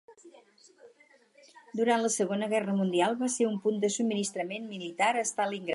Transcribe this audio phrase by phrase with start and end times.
[1.81, 5.69] Durant la segona guerra mundial va ser un punt de subministrament militar a Stalingrad.